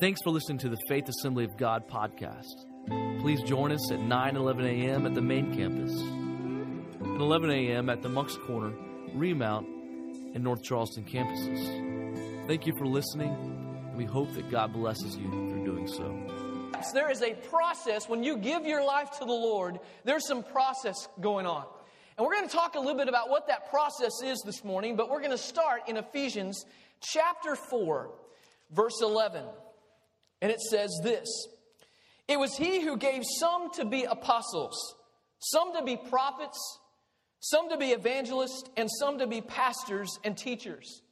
[0.00, 2.64] Thanks for listening to the Faith Assembly of God podcast.
[3.20, 5.04] Please join us at 9 11 a.m.
[5.04, 7.90] at the main campus, and 11 a.m.
[7.90, 8.72] at the Moncks Corner,
[9.12, 9.66] Remount,
[10.34, 12.46] and North Charleston campuses.
[12.46, 16.18] Thank you for listening, and we hope that God blesses you through doing so.
[16.94, 20.96] There is a process when you give your life to the Lord, there's some process
[21.20, 21.66] going on.
[22.16, 24.96] And we're going to talk a little bit about what that process is this morning,
[24.96, 26.64] but we're going to start in Ephesians
[27.02, 28.10] chapter 4,
[28.70, 29.44] verse 11.
[30.42, 31.28] And it says this
[32.28, 34.94] It was he who gave some to be apostles,
[35.38, 36.58] some to be prophets,
[37.40, 41.02] some to be evangelists, and some to be pastors and teachers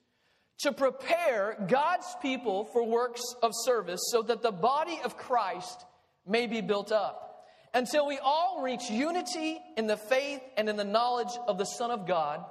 [0.58, 5.84] to prepare God's people for works of service so that the body of Christ
[6.26, 10.84] may be built up until we all reach unity in the faith and in the
[10.84, 12.44] knowledge of the Son of God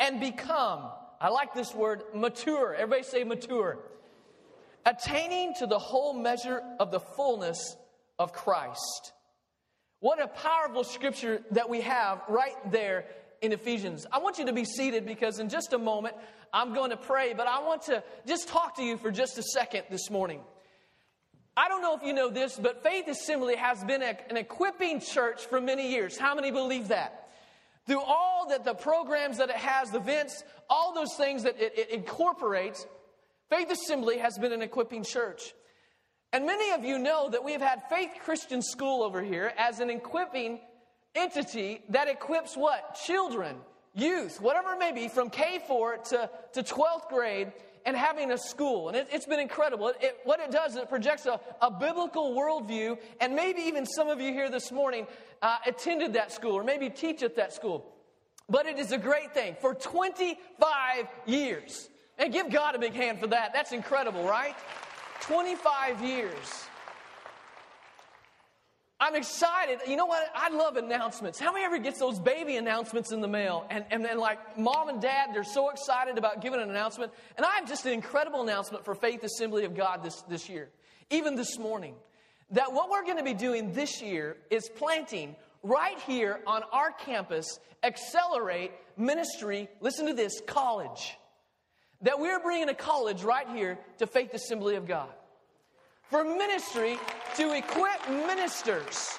[0.00, 2.74] and become, I like this word, mature.
[2.74, 3.78] Everybody say mature.
[4.86, 7.76] Attaining to the whole measure of the fullness
[8.18, 9.12] of Christ.
[9.98, 13.06] What a powerful scripture that we have right there
[13.42, 14.06] in Ephesians.
[14.12, 16.14] I want you to be seated because in just a moment
[16.52, 19.42] I'm going to pray, but I want to just talk to you for just a
[19.42, 20.40] second this morning.
[21.56, 25.00] I don't know if you know this, but Faith Assembly has been a, an equipping
[25.00, 26.18] church for many years.
[26.18, 27.30] How many believe that?
[27.86, 31.78] Through all that the programs that it has, the events, all those things that it,
[31.78, 32.86] it incorporates,
[33.48, 35.54] Faith Assembly has been an equipping church.
[36.32, 39.80] And many of you know that we have had Faith Christian School over here as
[39.80, 40.60] an equipping
[41.14, 42.98] entity that equips what?
[43.06, 43.56] Children,
[43.94, 47.52] youth, whatever it may be, from K4 to, to 12th grade
[47.86, 48.88] and having a school.
[48.88, 49.88] And it, has been incredible.
[49.88, 53.86] It, it, what it does is it projects a, a, biblical worldview, and maybe even
[53.86, 55.06] some of you here this morning
[55.40, 57.94] uh, attended that school or maybe teach at that school.
[58.48, 61.88] But it is a great thing for 25 years.
[62.18, 63.52] And give God a big hand for that.
[63.52, 64.54] That's incredible, right?
[65.20, 66.66] 25 years.
[68.98, 69.80] I'm excited.
[69.86, 70.26] You know what?
[70.34, 71.38] I love announcements.
[71.38, 73.66] How many ever gets those baby announcements in the mail?
[73.68, 77.12] And, and then, like, mom and dad, they're so excited about giving an announcement.
[77.36, 80.70] And I have just an incredible announcement for Faith Assembly of God this, this year,
[81.10, 81.94] even this morning.
[82.52, 86.92] That what we're going to be doing this year is planting right here on our
[86.92, 91.18] campus, Accelerate Ministry, listen to this, college.
[92.06, 95.08] That we're bringing a college right here to Faith Assembly of God.
[96.08, 96.98] For ministry
[97.34, 99.18] to equip ministers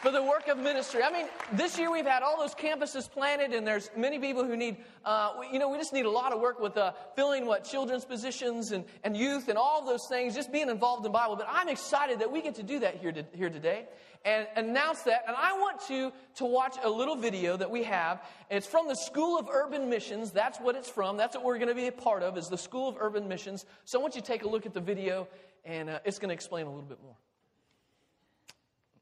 [0.00, 1.02] for the work of ministry.
[1.02, 4.56] I mean, this year we've had all those campuses planted, and there's many people who
[4.56, 7.64] need, uh, you know, we just need a lot of work with uh, filling what
[7.64, 11.36] children's positions and, and youth and all those things, just being involved in Bible.
[11.36, 13.86] But I'm excited that we get to do that here, to, here today
[14.24, 15.24] and announce that.
[15.26, 18.22] And I want you to watch a little video that we have.
[18.50, 20.30] It's from the School of Urban Missions.
[20.30, 21.16] That's what it's from.
[21.16, 23.66] That's what we're going to be a part of, is the School of Urban Missions.
[23.84, 25.28] So I want you to take a look at the video
[25.64, 27.16] and uh, it's going to explain a little bit more.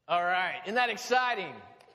[0.09, 1.53] All right, isn't that exciting?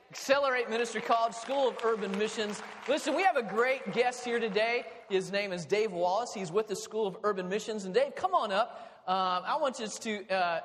[0.08, 2.62] Accelerate Ministry College, School of Urban Missions.
[2.88, 4.84] Listen, we have a great guest here today.
[5.08, 6.32] His name is Dave Wallace.
[6.32, 7.86] He's with the School of Urban Missions.
[7.86, 9.02] And Dave, come on up.
[9.08, 10.60] Um, I want you to uh,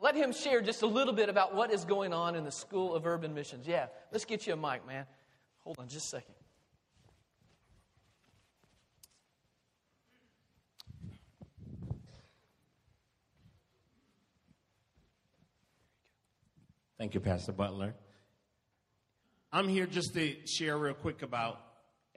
[0.00, 2.94] let him share just a little bit about what is going on in the School
[2.94, 3.66] of Urban Missions.
[3.66, 5.04] Yeah, let's get you a mic, man.
[5.64, 6.35] Hold on just a second.
[16.98, 17.94] Thank you, Pastor Butler.
[19.52, 21.60] I'm here just to share real quick about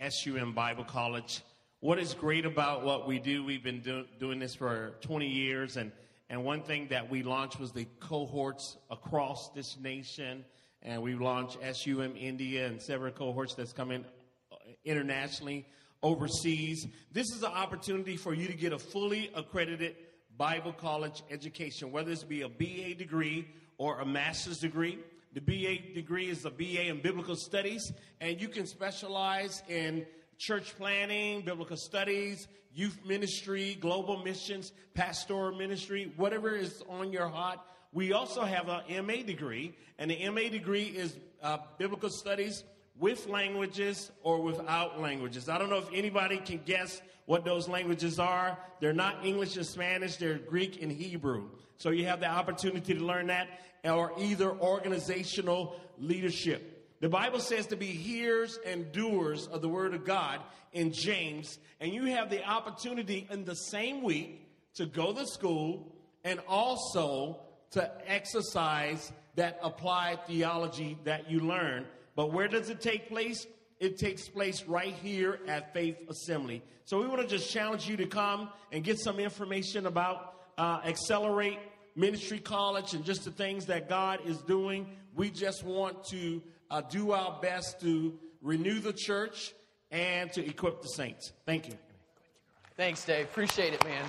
[0.08, 1.42] SUM Bible College.
[1.82, 5.76] What is great about what we do, we've been do, doing this for 20 years,
[5.76, 5.92] and,
[6.30, 10.46] and one thing that we launched was the cohorts across this nation,
[10.82, 14.06] and we launched SUM India and several cohorts that's coming
[14.50, 15.66] uh, internationally,
[16.04, 16.88] overseas.
[17.12, 19.98] This is an opportunity for you to get a fully accredited
[20.38, 23.46] Bible college education, whether this be a BA degree
[23.80, 25.00] or a master's degree.
[25.34, 27.92] The BA degree is a BA in biblical studies,
[28.22, 30.06] and you can specialize in
[30.38, 37.60] church planning, biblical studies, youth ministry, global missions, pastoral ministry, whatever is on your heart.
[37.94, 42.64] We also have an MA degree, and the MA degree is uh, biblical studies
[43.00, 45.48] with languages or without languages.
[45.48, 48.58] I don't know if anybody can guess what those languages are.
[48.82, 51.50] They're not English and Spanish, they're Greek and Hebrew.
[51.78, 53.48] So you have the opportunity to learn that
[53.84, 56.88] or either organizational leadership.
[57.02, 60.42] The Bible says to be hearers and doers of the word of God
[60.74, 65.96] in James, and you have the opportunity in the same week to go to school
[66.24, 67.40] and also
[67.72, 71.86] to exercise that applied theology that you learn
[72.20, 73.48] but where does it take place?
[73.80, 76.62] It takes place right here at Faith Assembly.
[76.84, 80.82] So we want to just challenge you to come and get some information about uh,
[80.84, 81.60] Accelerate
[81.96, 84.88] Ministry College and just the things that God is doing.
[85.16, 86.42] We just want to
[86.72, 89.54] uh, do our best to renew the church
[89.92, 91.34] and to equip the saints.
[91.46, 91.74] Thank you.
[92.78, 93.26] Thanks, Dave.
[93.26, 94.06] Appreciate it, man.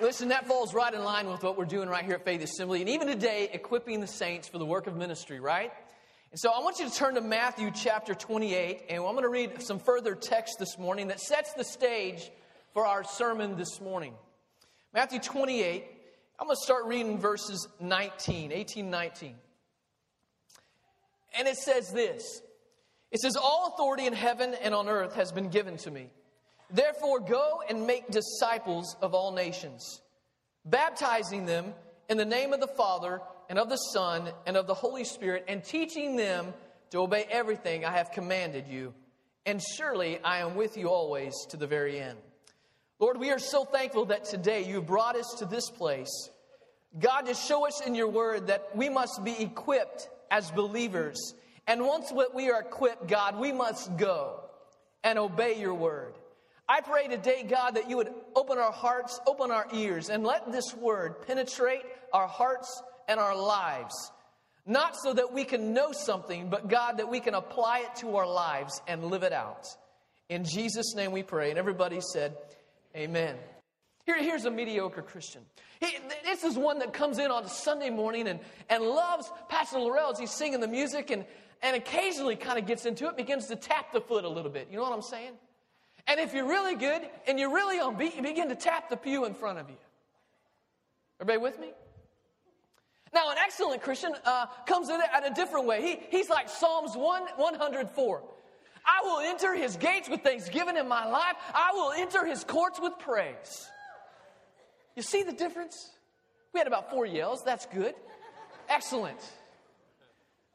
[0.00, 2.80] Listen, that falls right in line with what we're doing right here at Faith Assembly,
[2.80, 5.72] and even today, equipping the saints for the work of ministry, right?
[6.32, 9.28] And so I want you to turn to Matthew chapter 28, and I'm going to
[9.28, 12.32] read some further text this morning that sets the stage
[12.72, 14.14] for our sermon this morning.
[14.94, 15.86] Matthew 28,
[16.38, 19.34] I'm going to start reading verses 19, 18, 19.
[21.38, 22.42] And it says this
[23.10, 26.10] It says, All authority in heaven and on earth has been given to me.
[26.70, 30.02] Therefore, go and make disciples of all nations,
[30.66, 31.72] baptizing them
[32.10, 35.46] in the name of the Father and of the Son and of the Holy Spirit,
[35.48, 36.52] and teaching them
[36.90, 38.92] to obey everything I have commanded you.
[39.46, 42.18] And surely I am with you always to the very end.
[43.02, 46.30] Lord, we are so thankful that today you brought us to this place.
[47.00, 51.34] God, to show us in your word that we must be equipped as believers.
[51.66, 54.44] And once we are equipped, God, we must go
[55.02, 56.14] and obey your word.
[56.68, 60.52] I pray today, God, that you would open our hearts, open our ears, and let
[60.52, 61.82] this word penetrate
[62.12, 64.12] our hearts and our lives.
[64.64, 68.14] Not so that we can know something, but God, that we can apply it to
[68.14, 69.66] our lives and live it out.
[70.28, 71.50] In Jesus' name we pray.
[71.50, 72.36] And everybody said,
[72.96, 73.36] Amen.
[74.04, 75.42] Here, here's a mediocre Christian.
[75.80, 80.10] He, this is one that comes in on Sunday morning and, and loves Pastor Laurel
[80.12, 81.24] as he's singing the music and,
[81.62, 84.68] and occasionally kind of gets into it, begins to tap the foot a little bit.
[84.70, 85.32] You know what I'm saying?
[86.06, 88.96] And if you're really good and you're really on beat, you begin to tap the
[88.96, 89.76] pew in front of you.
[91.20, 91.72] Everybody with me?
[93.14, 95.82] Now, an excellent Christian uh, comes it at a different way.
[95.82, 98.22] He, he's like Psalms 1, 104.
[98.84, 101.36] I will enter his gates with thanksgiving in my life.
[101.54, 103.70] I will enter his courts with praise.
[104.96, 105.90] You see the difference?
[106.52, 107.44] We had about four yells.
[107.44, 107.94] That's good.
[108.68, 109.18] Excellent.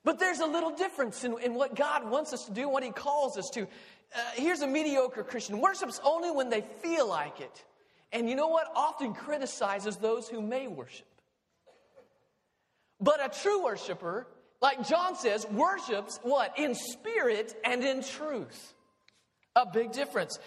[0.03, 2.91] But there's a little difference in, in what God wants us to do, what he
[2.91, 3.67] calls us to
[4.15, 7.63] uh, here's a mediocre Christian worships only when they feel like it.
[8.13, 8.67] And you know what?
[8.75, 11.07] Often criticizes those who may worship.
[12.99, 14.27] But a true worshiper,
[14.61, 16.57] like John says, worships what?
[16.57, 18.73] In spirit and in truth.
[19.55, 20.39] A big difference.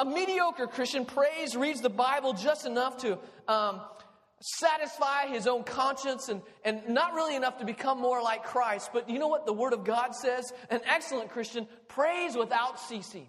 [0.00, 3.18] A mediocre Christian prays, reads the Bible just enough to
[3.48, 3.80] um,
[4.40, 8.90] satisfy his own conscience and, and not really enough to become more like Christ.
[8.92, 10.52] But you know what the Word of God says?
[10.70, 13.26] An excellent Christian prays without ceasing.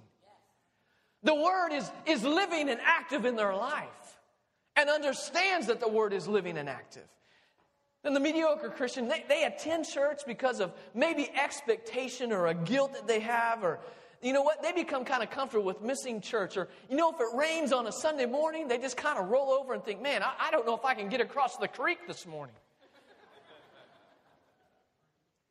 [1.23, 3.87] The Word is, is living and active in their life
[4.75, 7.07] and understands that the Word is living and active.
[8.03, 12.93] And the mediocre Christian, they, they attend church because of maybe expectation or a guilt
[12.93, 13.79] that they have or
[14.23, 14.63] you know what?
[14.63, 16.55] They become kind of comfortable with missing church.
[16.55, 19.49] Or, you know, if it rains on a Sunday morning, they just kind of roll
[19.49, 22.07] over and think, man, I, I don't know if I can get across the creek
[22.07, 22.55] this morning.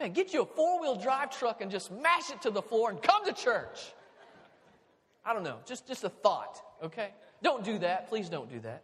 [0.01, 2.91] Man, get you a four wheel drive truck and just mash it to the floor
[2.91, 3.93] and come to church.
[5.25, 7.11] I don't know, just, just a thought, okay?
[7.43, 8.09] Don't do that.
[8.09, 8.83] Please don't do that.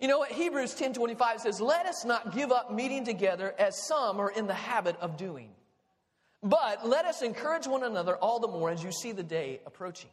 [0.00, 0.30] You know what?
[0.30, 4.54] Hebrews 10:25 says, Let us not give up meeting together as some are in the
[4.54, 5.50] habit of doing
[6.42, 10.10] but let us encourage one another all the more as you see the day approaching.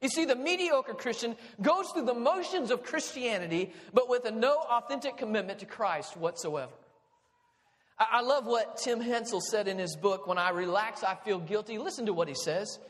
[0.00, 4.56] You see, the mediocre Christian goes through the motions of Christianity, but with a no
[4.68, 6.72] authentic commitment to Christ whatsoever.
[7.96, 11.78] I love what Tim Hansel said in his book, When I Relax, I Feel Guilty.
[11.78, 12.80] Listen to what he says.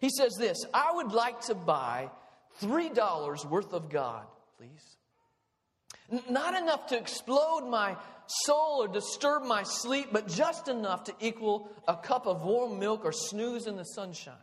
[0.00, 2.10] He says this I would like to buy
[2.62, 4.24] $3 worth of God,
[4.56, 4.96] please.
[6.28, 7.96] Not enough to explode my
[8.26, 13.04] soul or disturb my sleep, but just enough to equal a cup of warm milk
[13.04, 14.34] or snooze in the sunshine.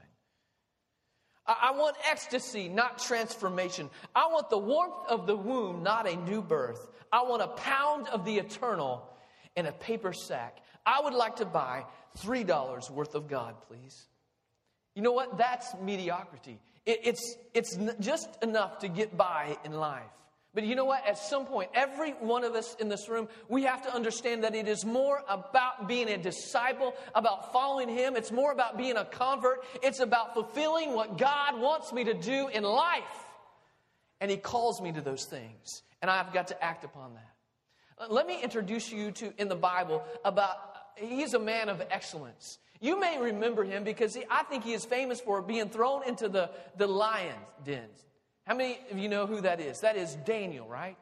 [1.45, 3.89] I, want ecstasy, not transformation.
[4.15, 6.87] I want the warmth of the womb, not a new birth.
[7.11, 9.07] I want a pound of the eternal
[9.55, 10.59] in a paper sack.
[10.85, 11.85] I would like to buy
[12.19, 14.07] $3 worth of God, please.
[14.95, 15.37] You know what?
[15.37, 16.59] That's mediocrity.
[16.85, 20.03] It, it's, it's just enough to get by in life.
[20.53, 21.07] But you know what?
[21.07, 24.53] At some point, every one of us in this room, we have to understand that
[24.53, 28.17] it is more about being a disciple, about following Him.
[28.17, 29.63] It's more about being a convert.
[29.81, 33.03] It's about fulfilling what God wants me to do in life.
[34.19, 35.83] And He calls me to those things.
[36.01, 38.11] And I've got to act upon that.
[38.11, 40.57] Let me introduce you to, in the Bible, about,
[40.97, 42.57] He's a man of excellence.
[42.81, 46.27] You may remember him because he, I think he is famous for being thrown into
[46.27, 48.05] the, the lion dens.
[48.45, 49.79] How many of you know who that is?
[49.81, 50.97] That is Daniel, right?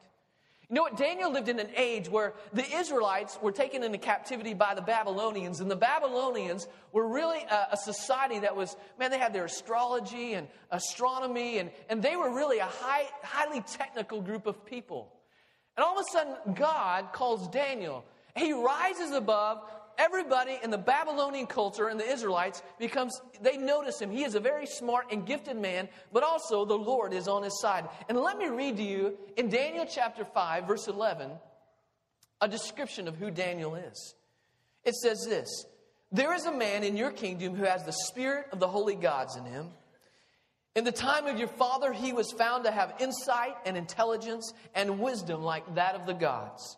[0.70, 0.96] You know what?
[0.96, 5.58] Daniel lived in an age where the Israelites were taken into captivity by the Babylonians,
[5.58, 10.34] and the Babylonians were really a, a, society that was, man, they had their astrology
[10.34, 15.12] and astronomy, and, and they were really a high, highly technical group of people.
[15.76, 18.04] And all of a sudden, God calls Daniel.
[18.36, 19.64] He rises above
[20.00, 24.10] everybody in the Babylonian culture and the Israelites becomes, they notice him.
[24.10, 27.60] He is a very smart and gifted man, but also the Lord is on his
[27.60, 27.88] side.
[28.08, 31.30] And let me read to you in Daniel chapter 5, verse 11,
[32.40, 34.14] a description of who Daniel is.
[34.84, 35.66] It says this
[36.10, 39.36] There is a man in your kingdom who has the spirit of the holy gods
[39.36, 39.68] in him.
[40.76, 45.00] In the time of your father, he was found to have insight and intelligence and
[45.00, 46.76] wisdom like that of the gods.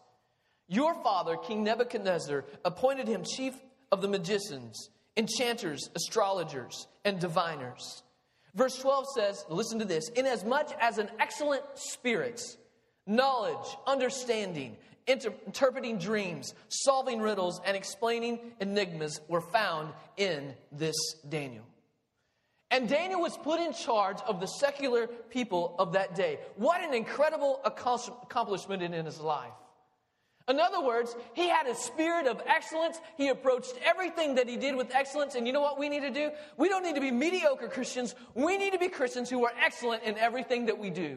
[0.73, 3.52] Your father, King Nebuchadnezzar, appointed him chief
[3.91, 4.88] of the magicians,
[5.19, 8.02] enchanters, astrologers, and diviners.
[8.55, 12.41] Verse 12 says, listen to this, inasmuch as an excellent spirit,
[13.07, 20.97] knowledge, understanding, inter- interpreting dreams, solving riddles, and explaining enigmas were found in this
[21.29, 21.64] Daniel.
[22.71, 26.38] And Daniel was put in charge of the secular people of that day.
[26.57, 29.52] What an incredible accomplishment in his life.
[30.52, 33.00] In other words, he had a spirit of excellence.
[33.16, 35.35] He approached everything that he did with excellence.
[35.35, 36.30] And you know what we need to do?
[36.59, 38.14] We don't need to be mediocre Christians.
[38.35, 41.16] We need to be Christians who are excellent in everything that we do.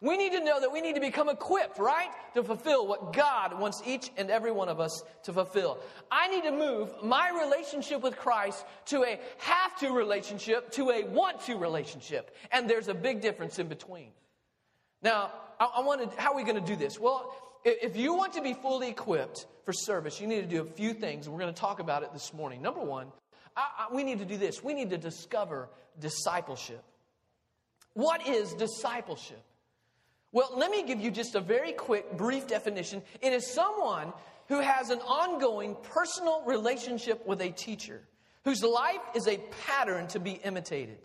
[0.00, 2.10] We need to know that we need to become equipped, right?
[2.34, 5.80] To fulfill what God wants each and every one of us to fulfill.
[6.08, 11.02] I need to move my relationship with Christ to a have to relationship to a
[11.02, 12.36] want to relationship.
[12.52, 14.10] And there's a big difference in between.
[15.02, 17.00] Now, I, I wanted, how are we going to do this?
[17.00, 20.64] Well, if you want to be fully equipped for service, you need to do a
[20.64, 21.28] few things.
[21.28, 22.62] We're going to talk about it this morning.
[22.62, 23.08] Number one,
[23.56, 24.62] I, I, we need to do this.
[24.62, 26.82] We need to discover discipleship.
[27.94, 29.42] What is discipleship?
[30.32, 33.02] Well, let me give you just a very quick, brief definition.
[33.20, 34.12] It is someone
[34.48, 38.00] who has an ongoing personal relationship with a teacher,
[38.44, 40.98] whose life is a pattern to be imitated.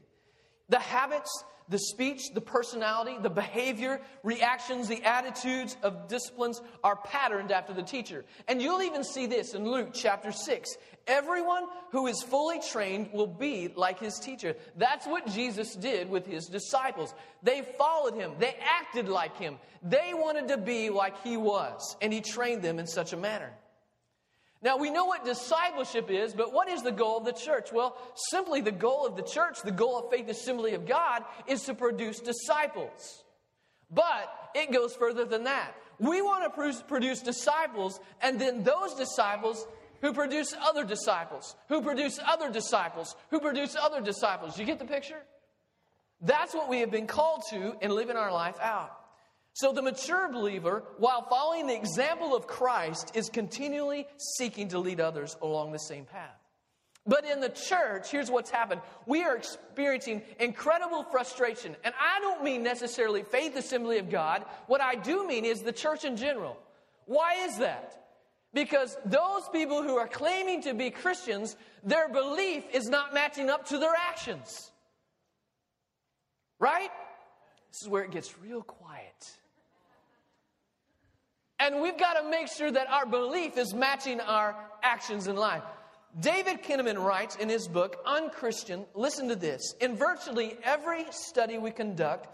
[0.70, 7.52] The habits, the speech, the personality, the behavior, reactions, the attitudes of disciplines are patterned
[7.52, 8.24] after the teacher.
[8.48, 10.78] And you'll even see this in Luke chapter 6.
[11.08, 14.56] Everyone who is fully trained will be like his teacher.
[14.78, 17.14] That's what Jesus did with his disciples.
[17.44, 22.12] They followed him, they acted like him, they wanted to be like he was, and
[22.12, 23.52] he trained them in such a manner.
[24.62, 27.72] Now, we know what discipleship is, but what is the goal of the church?
[27.72, 27.96] Well,
[28.32, 31.76] simply the goal of the church, the goal of Faith Assembly of God, is to
[31.76, 33.24] produce disciples.
[33.92, 35.74] But it goes further than that.
[36.00, 39.68] We want to produce disciples, and then those disciples
[40.02, 44.60] who produce other disciples, who produce other disciples, who produce other disciples.
[44.60, 45.22] You get the picture?
[46.22, 48.92] That's what we have been called to in living our life out.
[49.58, 54.06] So the mature believer, while following the example of Christ, is continually
[54.38, 56.38] seeking to lead others along the same path.
[57.08, 58.82] But in the church, here's what's happened.
[59.08, 61.76] We are experiencing incredible frustration.
[61.84, 64.46] And I don't mean necessarily Faith Assembly of God.
[64.68, 66.60] What I do mean is the church in general.
[67.08, 68.12] Why is that?
[68.54, 73.70] Because those people who are claiming to be Christians, their belief is not matching up
[73.70, 74.70] to their actions.
[76.60, 76.92] Right?
[77.72, 79.32] This is where it gets real quiet.
[81.60, 85.64] And we've got to make sure that our belief is matching our actions in life.
[86.20, 89.74] David Kinnaman writes in his book, Unchristian, listen to this.
[89.82, 92.28] In virtually every study we conduct,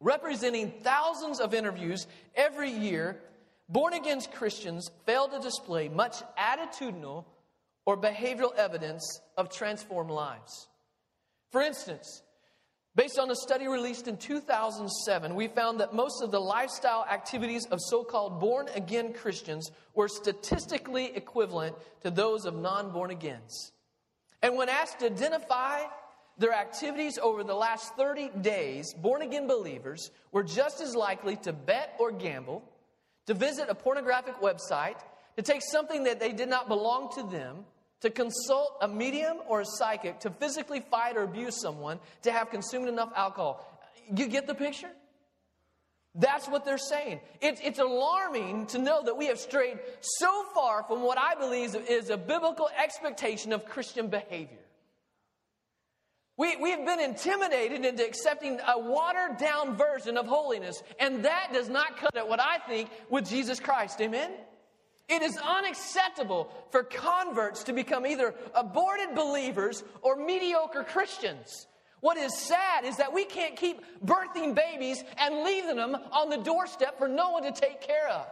[0.00, 3.20] representing thousands of interviews every year,
[3.68, 7.24] born again Christians fail to display much attitudinal
[7.86, 10.68] or behavioral evidence of transformed lives.
[11.50, 12.22] For instance,
[12.96, 17.64] Based on a study released in 2007, we found that most of the lifestyle activities
[17.66, 23.72] of so called born again Christians were statistically equivalent to those of non born agains.
[24.42, 25.82] And when asked to identify
[26.36, 31.52] their activities over the last 30 days, born again believers were just as likely to
[31.52, 32.64] bet or gamble,
[33.26, 34.98] to visit a pornographic website,
[35.36, 37.64] to take something that they did not belong to them,
[38.00, 42.50] to consult a medium or a psychic, to physically fight or abuse someone, to have
[42.50, 43.66] consumed enough alcohol.
[44.14, 44.90] You get the picture?
[46.14, 47.20] That's what they're saying.
[47.40, 51.76] It's, it's alarming to know that we have strayed so far from what I believe
[51.76, 54.58] is a biblical expectation of Christian behavior.
[56.36, 61.50] We, we have been intimidated into accepting a watered down version of holiness, and that
[61.52, 64.00] does not cut it, what I think, with Jesus Christ.
[64.00, 64.32] Amen?
[65.10, 71.66] It is unacceptable for converts to become either aborted believers or mediocre Christians.
[71.98, 76.38] What is sad is that we can't keep birthing babies and leaving them on the
[76.38, 78.26] doorstep for no one to take care of.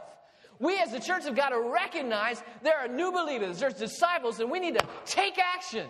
[0.61, 4.50] We as the church have got to recognize there are new believers, there's disciples, and
[4.50, 5.88] we need to take action.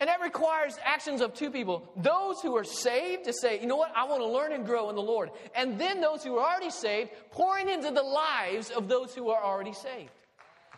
[0.00, 3.76] And that requires actions of two people those who are saved to say, you know
[3.76, 5.30] what, I want to learn and grow in the Lord.
[5.54, 9.42] And then those who are already saved, pouring into the lives of those who are
[9.42, 10.10] already saved.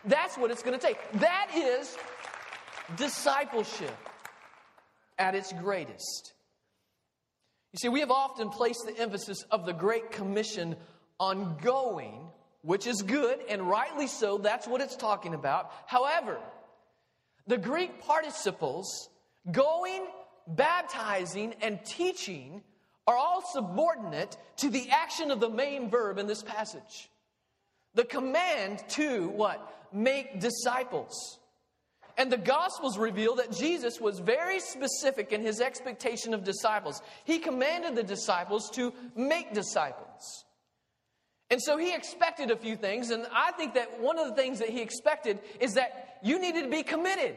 [0.06, 0.98] That's what it's going to take.
[1.14, 1.96] That is
[2.96, 3.94] discipleship
[5.18, 6.32] at its greatest.
[7.72, 10.76] You see, we have often placed the emphasis of the Great Commission
[11.20, 12.26] on going,
[12.62, 14.38] which is good and rightly so.
[14.38, 15.70] That's what it's talking about.
[15.86, 16.38] However,
[17.50, 19.09] the Greek participles,
[19.50, 20.07] going,
[20.47, 22.62] baptizing, and teaching,
[23.09, 27.11] are all subordinate to the action of the main verb in this passage.
[27.95, 29.88] The command to what?
[29.92, 31.40] Make disciples.
[32.16, 37.02] And the Gospels reveal that Jesus was very specific in his expectation of disciples.
[37.25, 40.45] He commanded the disciples to make disciples.
[41.50, 44.61] And so he expected a few things, and I think that one of the things
[44.61, 47.37] that he expected is that you needed to be committed.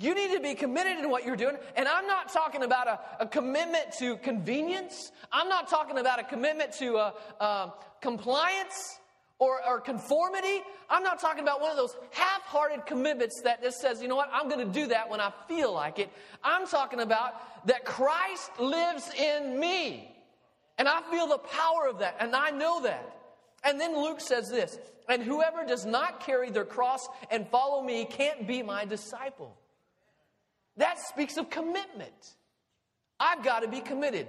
[0.00, 1.56] You need to be committed in what you're doing.
[1.76, 5.12] And I'm not talking about a, a commitment to convenience.
[5.30, 8.98] I'm not talking about a commitment to uh, uh, compliance
[9.38, 10.62] or, or conformity.
[10.90, 14.16] I'm not talking about one of those half hearted commitments that just says, you know
[14.16, 16.10] what, I'm going to do that when I feel like it.
[16.42, 20.13] I'm talking about that Christ lives in me.
[20.78, 23.14] And I feel the power of that, and I know that.
[23.62, 24.78] And then Luke says this
[25.08, 29.56] and whoever does not carry their cross and follow me can't be my disciple.
[30.76, 32.34] That speaks of commitment.
[33.20, 34.26] I've got to be committed.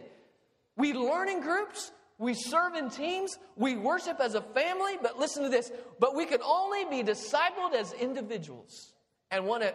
[0.77, 5.43] We learn in groups, we serve in teams, we worship as a family, but listen
[5.43, 5.71] to this.
[5.99, 8.93] But we can only be discipled as individuals
[9.31, 9.73] and want to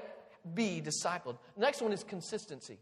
[0.55, 1.39] be discipled.
[1.57, 2.79] Next one is consistency.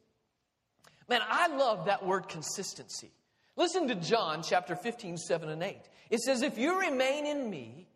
[1.09, 3.11] Man, I love that word consistency.
[3.59, 5.77] Listen to John chapter 15, 7 and 8.
[6.11, 7.89] It says, If you remain in me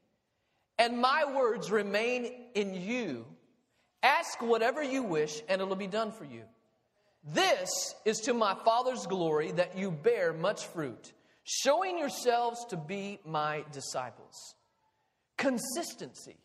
[0.76, 3.24] and my words remain in you,
[4.02, 6.42] ask whatever you wish and it'll be done for you.
[7.22, 11.12] This is to my Father's glory that you bear much fruit
[11.44, 14.56] showing yourselves to be my disciples.
[15.36, 16.38] Consistency.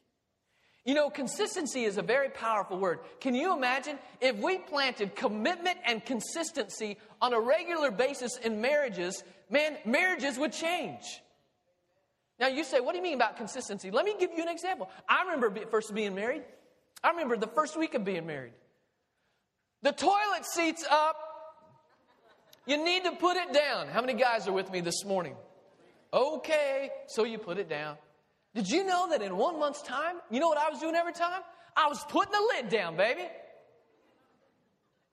[0.88, 3.00] You know, consistency is a very powerful word.
[3.20, 9.22] Can you imagine if we planted commitment and consistency on a regular basis in marriages?
[9.50, 11.04] Man, marriages would change.
[12.40, 13.92] Now, you say, what do you mean about consistency?
[13.92, 14.90] Let me give you an example.
[15.10, 16.44] I remember first being married.
[17.04, 18.54] I remember the first week of being married.
[19.82, 21.18] The toilet seat's up,
[22.66, 23.90] you need to put it down.
[23.90, 25.36] How many guys are with me this morning?
[26.14, 27.98] Okay, so you put it down.
[28.58, 31.14] Did you know that in one month's time, you know what I was doing every
[31.14, 31.44] time?
[31.76, 33.22] I was putting the lid down, baby.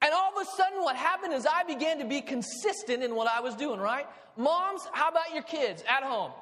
[0.01, 3.29] And all of a sudden, what happened is I began to be consistent in what
[3.29, 4.07] I was doing, right?
[4.39, 6.33] Moms, how about your kids at home?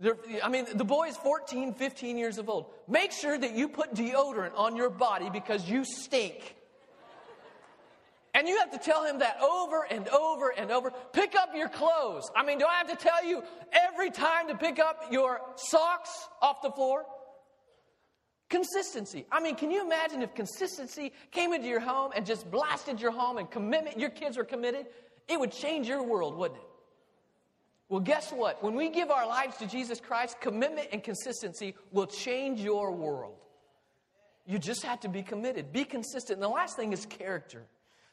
[0.00, 2.66] They're, I mean, the boy is 14, 15 years of old.
[2.86, 6.56] Make sure that you put deodorant on your body because you stink.
[8.34, 10.92] And you have to tell him that over and over and over.
[11.12, 12.30] Pick up your clothes.
[12.36, 16.28] I mean, do I have to tell you every time to pick up your socks
[16.40, 17.04] off the floor?
[18.48, 19.26] Consistency.
[19.32, 23.12] I mean, can you imagine if consistency came into your home and just blasted your
[23.12, 24.86] home and commitment, your kids were committed?
[25.28, 26.66] It would change your world, wouldn't it?
[27.88, 28.62] Well, guess what?
[28.62, 33.44] When we give our lives to Jesus Christ, commitment and consistency will change your world.
[34.46, 36.36] You just have to be committed, be consistent.
[36.36, 37.66] And the last thing is character.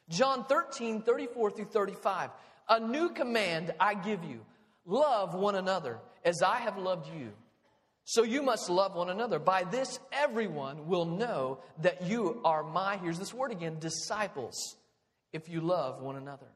[0.08, 2.30] John 13, 34 through 35.
[2.68, 4.40] A new command I give you
[4.84, 7.30] love one another as I have loved you.
[8.04, 9.38] So you must love one another.
[9.38, 14.76] By this, everyone will know that you are my, here's this word again, disciples,
[15.32, 16.46] if you love one another.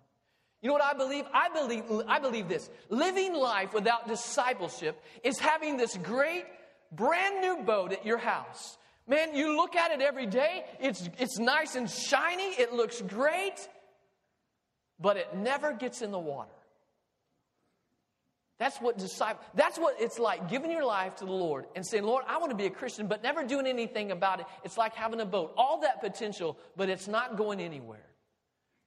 [0.62, 1.24] You know what I believe?
[1.34, 2.70] I believe, I believe this.
[2.88, 6.46] Living life without discipleship is having this great,
[6.90, 11.38] brand new boat at your house Man, you look at it every day, it's, it's
[11.38, 13.68] nice and shiny, it looks great,
[15.00, 16.50] but it never gets in the water.
[18.58, 22.04] That's what disciple that's what it's like giving your life to the Lord and saying,
[22.04, 24.46] Lord, I want to be a Christian, but never doing anything about it.
[24.62, 25.52] It's like having a boat.
[25.56, 28.06] All that potential, but it's not going anywhere.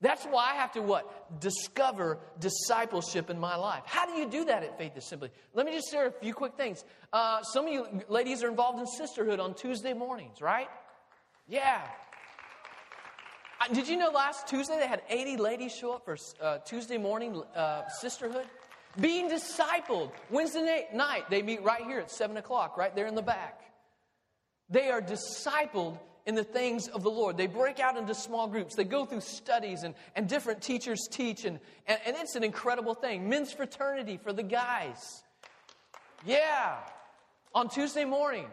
[0.05, 1.41] That's why I have to what?
[1.41, 3.81] Discover discipleship in my life.
[3.87, 5.31] How do you do that at Faith Assembly?
[5.55, 6.85] Let me just share a few quick things.
[7.11, 10.67] Uh, some of you ladies are involved in sisterhood on Tuesday mornings, right?
[11.47, 11.81] Yeah.
[13.59, 16.99] Uh, did you know last Tuesday they had 80 ladies show up for uh, Tuesday
[16.99, 18.45] morning uh, sisterhood?
[18.99, 20.11] Being discipled.
[20.29, 23.59] Wednesday night, they meet right here at 7 o'clock, right there in the back.
[24.69, 27.37] They are discipled in the things of the Lord.
[27.37, 28.75] They break out into small groups.
[28.75, 32.93] They go through studies, and, and different teachers teach, and, and, and it's an incredible
[32.95, 33.29] thing.
[33.29, 35.23] Men's fraternity for the guys.
[36.25, 36.77] Yeah.
[37.53, 38.47] On Tuesday morning,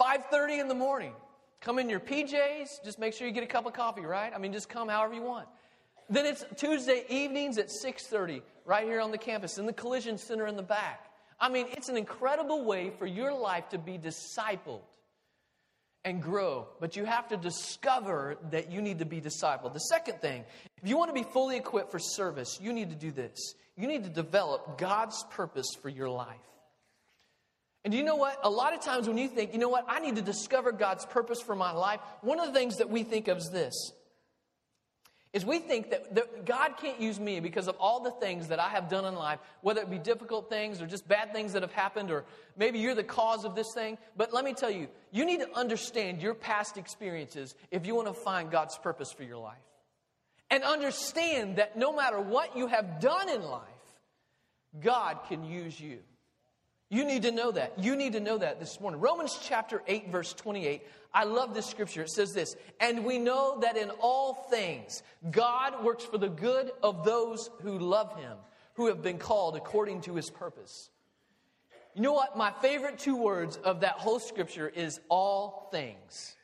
[0.00, 1.12] 5.30 in the morning.
[1.60, 2.84] Come in your PJs.
[2.84, 4.32] Just make sure you get a cup of coffee, right?
[4.34, 5.48] I mean, just come however you want.
[6.10, 10.46] Then it's Tuesday evenings at 6.30 right here on the campus in the collision center
[10.46, 11.10] in the back.
[11.40, 14.82] I mean, it's an incredible way for your life to be discipled
[16.04, 19.72] and grow, but you have to discover that you need to be discipled.
[19.72, 20.44] The second thing,
[20.82, 23.54] if you want to be fully equipped for service, you need to do this.
[23.76, 26.36] You need to develop God's purpose for your life.
[27.84, 28.38] And you know what?
[28.42, 31.04] A lot of times when you think, you know what, I need to discover God's
[31.04, 33.92] purpose for my life, one of the things that we think of is this
[35.34, 38.60] is we think that, that, God can't use me because of all the things that
[38.60, 41.62] I have done in life, whether it be difficult things or just bad things that
[41.62, 42.24] have happened, or
[42.56, 43.98] maybe you're the cause of this thing.
[44.16, 48.06] But let me tell you, you need to understand your past experiences if you want
[48.06, 49.58] to find God's purpose for your life.
[50.50, 53.62] And understand that no matter what you have done in life,
[54.80, 55.98] God can use you.
[56.94, 57.72] You need to know that.
[57.76, 59.00] You need to know that this morning.
[59.00, 60.86] Romans chapter 8, verse 28.
[61.12, 62.02] I love this scripture.
[62.02, 66.70] It says this And we know that in all things, God works for the good
[66.84, 68.36] of those who love him,
[68.74, 70.88] who have been called according to his purpose.
[71.96, 72.36] You know what?
[72.36, 76.36] My favorite two words of that whole scripture is all things.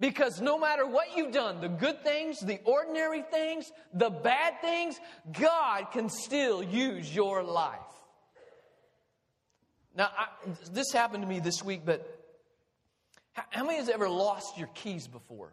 [0.00, 4.98] Because no matter what you've done, the good things, the ordinary things, the bad things,
[5.30, 7.78] God can still use your life.
[9.96, 10.26] Now, I,
[10.72, 12.06] this happened to me this week, but
[13.32, 15.52] how, how many has ever lost your keys before?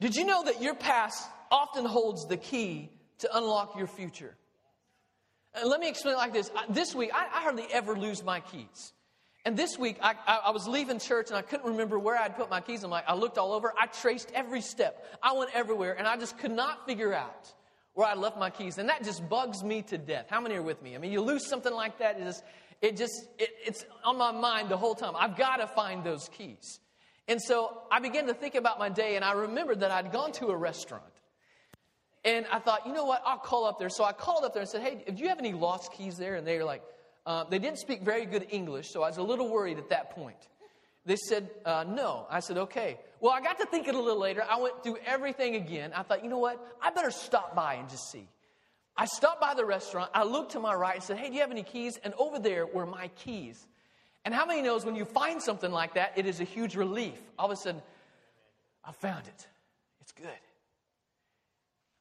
[0.00, 4.34] Did you know that your past often holds the key to unlock your future?
[5.54, 6.50] And let me explain it like this.
[6.68, 8.92] This week, I, I hardly ever lose my keys.
[9.44, 12.36] And this week, I, I, I, was leaving church and I couldn't remember where I'd
[12.36, 12.84] put my keys.
[12.84, 13.72] I'm like, I looked all over.
[13.78, 15.04] I traced every step.
[15.22, 17.52] I went everywhere and I just could not figure out
[17.94, 18.78] where I left my keys.
[18.78, 20.26] And that just bugs me to death.
[20.30, 20.94] How many are with me?
[20.94, 22.44] I mean, you lose something like that, it just,
[22.80, 25.14] it just it, it's on my mind the whole time.
[25.16, 26.80] I've got to find those keys.
[27.28, 30.32] And so I began to think about my day, and I remembered that I'd gone
[30.32, 31.04] to a restaurant.
[32.24, 33.22] And I thought, you know what?
[33.24, 33.88] I'll call up there.
[33.88, 36.36] So I called up there and said, hey, do you have any lost keys there?
[36.36, 36.82] And they were like,
[37.26, 40.10] uh, they didn't speak very good English, so I was a little worried at that
[40.10, 40.48] point.
[41.04, 42.26] They said, uh, no.
[42.30, 43.00] I said, okay.
[43.20, 44.44] Well, I got to thinking a little later.
[44.48, 45.92] I went through everything again.
[45.94, 46.64] I thought, you know what?
[46.80, 48.28] I better stop by and just see.
[48.96, 50.10] I stopped by the restaurant.
[50.14, 51.98] I looked to my right and said, hey, do you have any keys?
[52.04, 53.66] And over there were my keys.
[54.24, 57.18] And how many knows when you find something like that, it is a huge relief.
[57.38, 57.82] All of a sudden,
[58.84, 59.46] I found it.
[60.00, 60.28] It's good.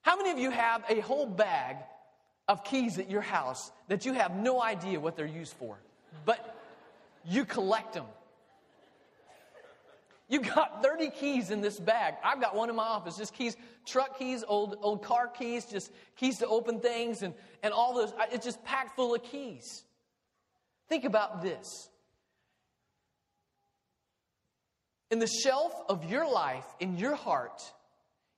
[0.01, 1.77] How many of you have a whole bag
[2.47, 5.77] of keys at your house that you have no idea what they're used for,
[6.25, 6.55] but
[7.25, 8.05] you collect them?
[10.31, 12.13] You got 30 keys in this bag.
[12.23, 15.91] I've got one in my office, just keys, truck keys, old, old car keys, just
[16.15, 18.13] keys to open things, and, and all those.
[18.31, 19.83] It's just packed full of keys.
[20.87, 21.89] Think about this.
[25.11, 27.61] In the shelf of your life, in your heart,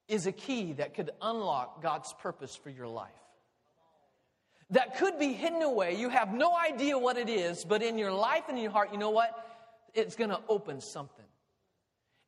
[0.08, 3.12] is a key that could unlock God's purpose for your life.
[4.72, 5.96] That could be hidden away.
[5.96, 8.90] You have no idea what it is, but in your life and in your heart,
[8.92, 9.30] you know what?
[9.94, 11.26] It's going to open something.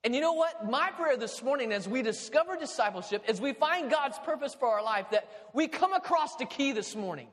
[0.05, 0.69] And you know what?
[0.69, 4.83] My prayer this morning, as we discover discipleship, as we find God's purpose for our
[4.83, 7.27] life, that we come across the key this morning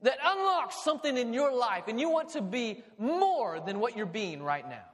[0.00, 4.06] that unlocks something in your life, and you want to be more than what you're
[4.06, 4.84] being right now.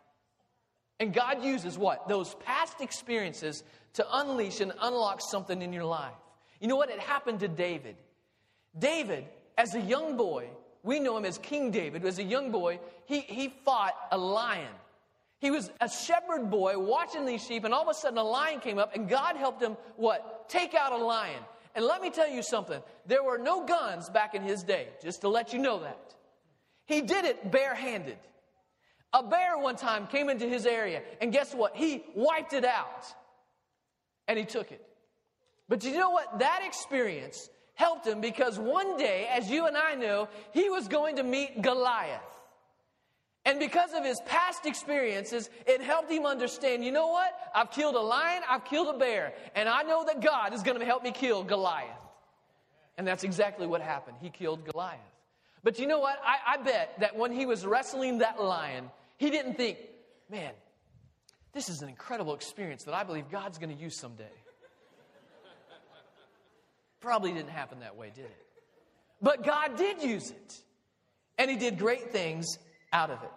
[0.99, 2.09] And God uses what?
[2.09, 3.63] Those past experiences
[3.95, 6.13] to unleash and unlock something in your life.
[6.61, 6.91] You know what?
[6.91, 7.95] It happened to David.
[8.77, 10.49] David, as a young boy,
[10.83, 14.75] we know him as King David, as a young boy, he, he fought a lion.
[15.43, 18.61] He was a shepherd boy watching these sheep, and all of a sudden a lion
[18.61, 20.49] came up, and God helped him, what?
[20.49, 21.43] Take out a lion.
[21.75, 25.23] And let me tell you something there were no guns back in his day, just
[25.23, 26.15] to let you know that.
[26.87, 28.19] He did it barehanded.
[29.13, 31.75] A bear one time came into his area, and guess what?
[31.75, 33.05] He wiped it out
[34.29, 34.81] and he took it.
[35.69, 36.39] But you know what?
[36.39, 41.17] That experience helped him because one day, as you and I know, he was going
[41.17, 42.32] to meet Goliath.
[43.45, 47.33] And because of his past experiences, it helped him understand, you know what?
[47.55, 50.79] I've killed a lion, I've killed a bear, and I know that God is going
[50.79, 51.91] to help me kill Goliath.
[52.97, 54.19] And that's exactly what happened.
[54.21, 55.01] He killed Goliath.
[55.65, 56.19] But you know what?
[56.25, 59.79] I, I bet that when he was wrestling that lion, he didn't think,
[60.31, 60.53] man,
[61.53, 64.25] this is an incredible experience that I believe God's going to use someday.
[67.01, 68.47] Probably didn't happen that way, did it?
[69.21, 70.63] But God did use it.
[71.39, 72.59] And he did great things
[72.93, 73.31] out of it.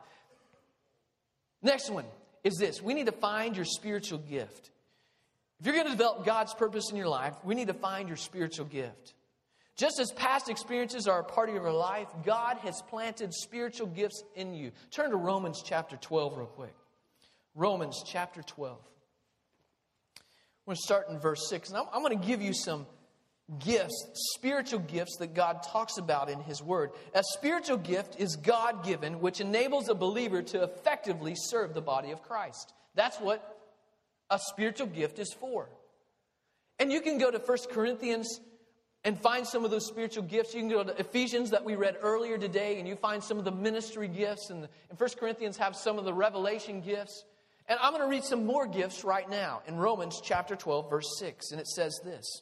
[1.62, 2.06] Next one
[2.44, 4.72] is this we need to find your spiritual gift.
[5.60, 8.18] If you're going to develop God's purpose in your life, we need to find your
[8.18, 9.13] spiritual gift.
[9.78, 14.24] Just as past experiences are a part of your life, God has planted spiritual gifts
[14.36, 14.72] in you.
[14.91, 16.74] Turn to Romans chapter 12 real quick.
[17.56, 18.78] Romans chapter 12.
[20.65, 21.70] We're going to start in verse 6.
[21.70, 22.86] And I'm, I'm going to give you some
[23.60, 26.92] gifts, spiritual gifts that God talks about in His Word.
[27.14, 32.12] A spiritual gift is God given, which enables a believer to effectively serve the body
[32.12, 32.74] of Christ.
[32.96, 33.58] That's what
[34.30, 35.70] a spiritual gift is for.
[36.80, 38.40] And you can go to 1 Corinthians
[39.04, 40.56] and find some of those spiritual gifts.
[40.56, 43.46] You can go to Ephesians that we read earlier today, and you find some of
[43.46, 44.50] the ministry gifts.
[44.50, 47.24] And, and 1 Corinthians have some of the revelation gifts.
[47.68, 51.18] And I'm going to read some more gifts right now in Romans chapter 12, verse
[51.20, 51.52] 6.
[51.52, 52.42] And it says this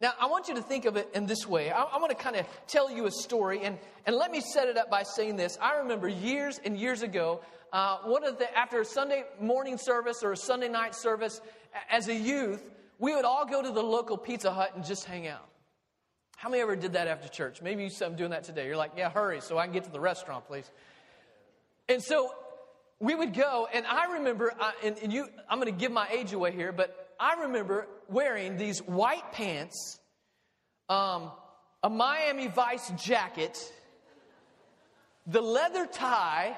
[0.00, 1.70] Now, I want you to think of it in this way.
[1.70, 4.68] I, I want to kind of tell you a story, and, and let me set
[4.68, 5.56] it up by saying this.
[5.60, 7.40] I remember years and years ago,
[7.72, 11.40] uh, one of the, after a Sunday morning service or a Sunday night service,
[11.90, 15.26] as a youth, we would all go to the local Pizza Hut and just hang
[15.26, 15.46] out.
[16.36, 17.62] How many ever did that after church?
[17.62, 18.66] Maybe you some doing that today.
[18.66, 20.70] You're like, yeah, hurry so I can get to the restaurant, please.
[21.88, 22.30] And so
[23.00, 24.52] we would go, and I remember,
[24.84, 28.56] and, and you, I'm going to give my age away here, but I remember wearing
[28.56, 29.98] these white pants,
[30.88, 31.30] um,
[31.82, 33.58] a Miami Vice jacket,
[35.26, 36.56] the leather tie.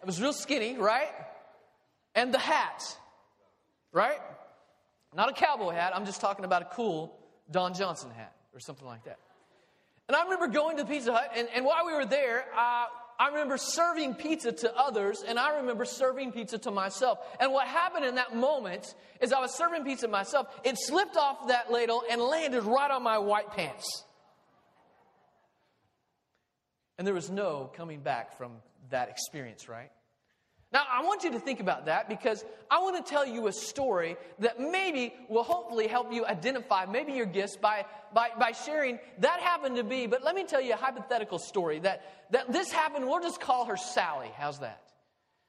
[0.00, 1.10] It was real skinny, right?
[2.14, 2.82] And the hat,
[3.92, 4.20] right?
[5.14, 5.92] Not a cowboy hat.
[5.94, 7.18] I'm just talking about a cool
[7.50, 9.18] Don Johnson hat or something like that.
[10.08, 12.86] And I remember going to the Pizza Hut, and, and while we were there, uh,
[13.18, 17.18] I remember serving pizza to others, and I remember serving pizza to myself.
[17.40, 21.48] And what happened in that moment is I was serving pizza myself, it slipped off
[21.48, 24.04] that ladle and landed right on my white pants.
[26.98, 28.52] And there was no coming back from
[28.90, 29.90] that experience, right?
[30.76, 33.52] Now, I want you to think about that because I want to tell you a
[33.52, 38.98] story that maybe will hopefully help you identify maybe your gifts by, by, by sharing
[39.20, 40.06] that happened to be.
[40.06, 43.06] But let me tell you a hypothetical story that, that this happened.
[43.06, 44.28] We'll just call her Sally.
[44.36, 44.82] How's that?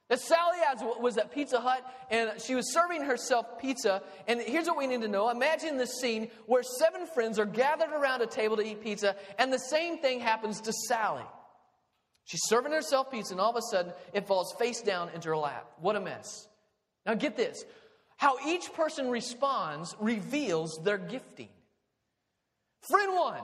[0.08, 0.60] That Sally
[1.02, 4.04] was at Pizza Hut and she was serving herself pizza.
[4.30, 7.92] And here's what we need to know Imagine this scene where seven friends are gathered
[7.92, 11.26] around a table to eat pizza, and the same thing happens to Sally.
[12.28, 15.38] She's serving herself pizza, and all of a sudden, it falls face down into her
[15.38, 15.66] lap.
[15.80, 16.48] What a mess.
[17.06, 17.64] Now, get this
[18.18, 21.50] how each person responds reveals their gifting.
[22.90, 23.42] Friend one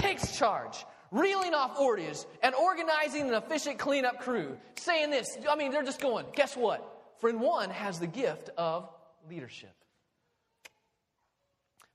[0.00, 5.26] takes charge, reeling off orders and organizing an efficient cleanup crew, saying this.
[5.48, 6.88] I mean, they're just going, guess what?
[7.20, 8.88] Friend one has the gift of
[9.28, 9.74] leadership.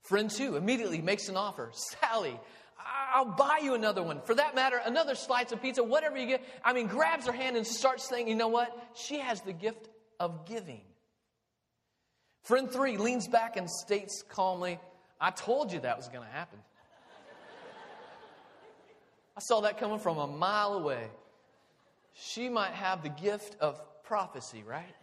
[0.02, 1.70] Friend two immediately makes an offer.
[1.72, 2.38] Sally,
[3.14, 4.20] I'll buy you another one.
[4.22, 6.44] For that matter, another slice of pizza, whatever you get.
[6.64, 8.70] I mean, grabs her hand and starts saying, you know what?
[8.94, 9.88] She has the gift
[10.20, 10.82] of giving.
[12.42, 14.78] Friend three leans back and states calmly,
[15.20, 16.58] I told you that was going to happen.
[19.36, 21.08] I saw that coming from a mile away.
[22.14, 24.94] She might have the gift of prophecy, right?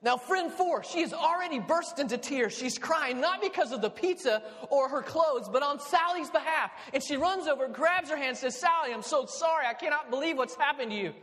[0.00, 2.56] Now, friend four, she has already burst into tears.
[2.56, 6.70] She's crying, not because of the pizza or her clothes, but on Sally's behalf.
[6.94, 9.66] And she runs over, grabs her hand, says, Sally, I'm so sorry.
[9.66, 11.14] I cannot believe what's happened to you.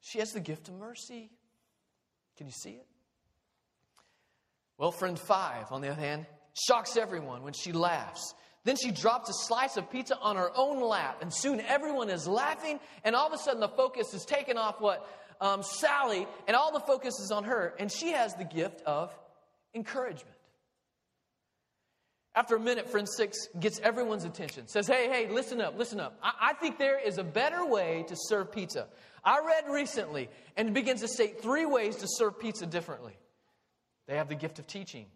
[0.00, 1.30] She has the gift of mercy.
[2.36, 2.86] Can you see it?
[4.78, 8.34] Well, friend five, on the other hand, shocks everyone when she laughs.
[8.64, 12.26] Then she drops a slice of pizza on her own lap, and soon everyone is
[12.26, 15.08] laughing, and all of a sudden the focus is taken off what
[15.40, 19.16] um, Sally, and all the focus is on her, and she has the gift of
[19.74, 20.36] encouragement.
[22.34, 24.68] After a minute, friend six gets everyone's attention.
[24.68, 26.18] Says, hey, hey, listen up, listen up.
[26.22, 28.88] I, I think there is a better way to serve pizza.
[29.24, 33.14] I read recently and begins to state three ways to serve pizza differently.
[34.06, 35.06] They have the gift of teaching.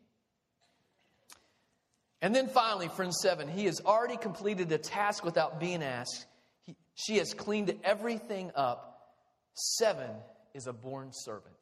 [2.23, 6.27] And then finally, friend seven, he has already completed a task without being asked.
[6.63, 8.90] He, she has cleaned everything up
[9.55, 10.11] Seven
[10.55, 11.55] is a born servant.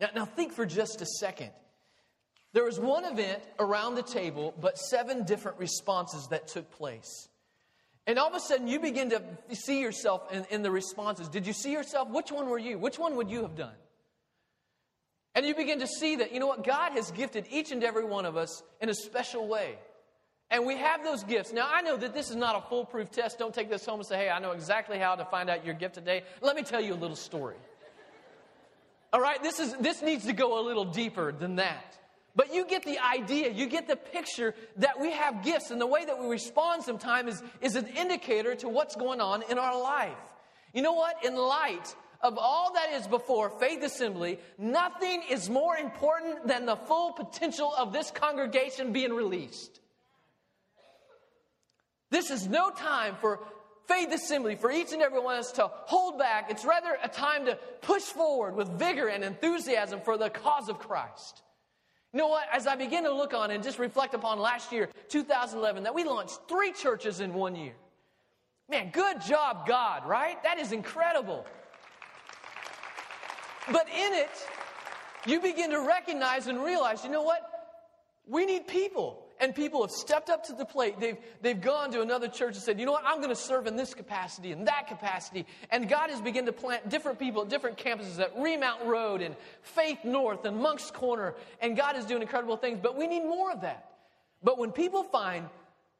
[0.00, 1.50] Now, now think for just a second.
[2.52, 7.28] There was one event around the table, but seven different responses that took place.
[8.06, 11.28] And all of a sudden, you begin to see yourself in, in the responses.
[11.28, 12.10] Did you see yourself?
[12.10, 12.78] Which one were you?
[12.78, 13.74] Which one would you have done?
[15.34, 18.04] And you begin to see that, you know what, God has gifted each and every
[18.04, 19.76] one of us in a special way.
[20.50, 21.52] And we have those gifts.
[21.52, 23.38] Now, I know that this is not a foolproof test.
[23.38, 25.74] Don't take this home and say, hey, I know exactly how to find out your
[25.74, 26.22] gift today.
[26.42, 27.56] Let me tell you a little story.
[29.12, 31.98] All right, this, is, this needs to go a little deeper than that.
[32.36, 35.86] But you get the idea, you get the picture that we have gifts, and the
[35.86, 39.80] way that we respond sometimes is, is an indicator to what's going on in our
[39.80, 40.16] life.
[40.72, 41.24] You know what?
[41.24, 46.74] In light of all that is before Faith Assembly, nothing is more important than the
[46.74, 49.80] full potential of this congregation being released.
[52.14, 53.40] This is no time for
[53.88, 56.48] Faith Assembly, for each and every one of us to hold back.
[56.48, 60.78] It's rather a time to push forward with vigor and enthusiasm for the cause of
[60.78, 61.42] Christ.
[62.12, 62.44] You know what?
[62.52, 66.04] As I begin to look on and just reflect upon last year, 2011, that we
[66.04, 67.74] launched three churches in one year.
[68.68, 70.40] Man, good job, God, right?
[70.44, 71.44] That is incredible.
[73.72, 74.30] But in it,
[75.26, 77.40] you begin to recognize and realize, you know what?
[78.28, 79.23] We need people.
[79.44, 80.98] And people have stepped up to the plate.
[80.98, 83.04] They've, they've gone to another church and said, you know what?
[83.04, 85.44] I'm going to serve in this capacity and that capacity.
[85.68, 89.36] And God has begun to plant different people at different campuses at Remount Road and
[89.60, 91.34] Faith North and Moncks Corner.
[91.60, 92.78] And God is doing incredible things.
[92.82, 93.90] But we need more of that.
[94.42, 95.46] But when people find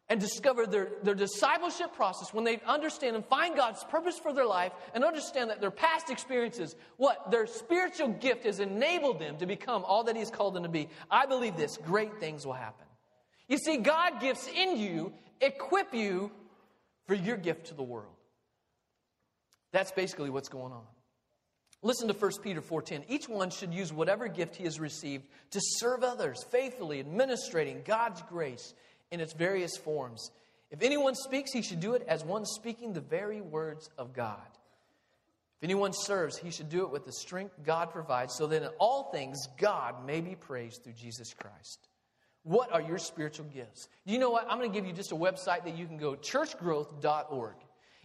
[0.09, 4.47] and discover their, their discipleship process, when they understand and find God's purpose for their
[4.47, 9.45] life and understand that their past experiences, what their spiritual gift has enabled them to
[9.45, 12.84] become all that He's called them to be, I believe this great things will happen.
[13.49, 16.31] You see, God gifts in you equip you
[17.07, 18.15] for your gift to the world.
[19.73, 20.85] That's basically what's going on.
[21.83, 23.05] Listen to 1 Peter 4:10.
[23.09, 28.23] Each one should use whatever gift he has received to serve others faithfully, administrating God's
[28.23, 28.73] grace
[29.11, 30.31] in its various forms.
[30.71, 34.49] If anyone speaks, he should do it as one speaking the very words of God.
[35.59, 38.69] If anyone serves, he should do it with the strength God provides, so that in
[38.79, 41.87] all things God may be praised through Jesus Christ.
[42.45, 43.89] What are your spiritual gifts?
[44.05, 44.47] You know what?
[44.49, 47.55] I'm going to give you just a website that you can go churchgrowth.org.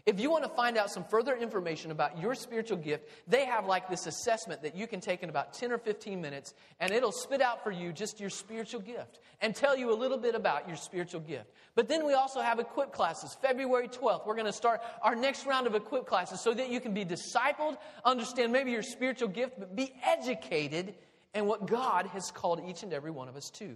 [0.06, 3.67] If you want to find out some further information about your spiritual gift, they have
[3.67, 7.12] like this assessment that you can take in about 10 or 15 minutes, and it'll
[7.12, 10.67] spit out for you just your spiritual gift and tell you a little bit about
[10.67, 11.52] your spiritual gift.
[11.75, 13.38] But then we also have equip classes.
[13.41, 16.80] February 12th, we're going to start our next round of equip classes so that you
[16.80, 20.95] can be discipled, understand maybe your spiritual gift, but be educated
[21.36, 23.75] in what God has called each and every one of us to.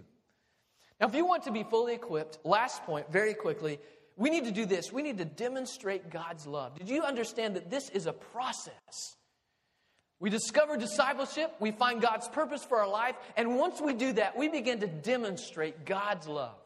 [1.00, 3.80] Now, if you want to be fully equipped, last point, very quickly,
[4.16, 4.92] we need to do this.
[4.92, 6.78] We need to demonstrate God's love.
[6.78, 9.16] Did you understand that this is a process?
[10.20, 14.38] We discover discipleship, we find God's purpose for our life, and once we do that,
[14.38, 16.56] we begin to demonstrate God's love.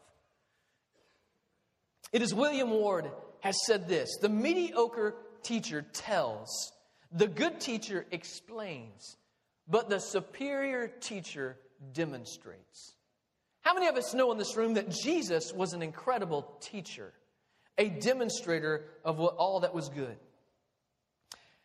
[2.12, 3.10] It is William Ward
[3.40, 6.72] has said this the mediocre teacher tells,
[7.10, 9.16] the good teacher explains,
[9.66, 11.56] but the superior teacher
[11.92, 12.94] demonstrates.
[13.62, 17.12] How many of us know in this room that Jesus was an incredible teacher?
[17.78, 20.16] a demonstrator of what, all that was good.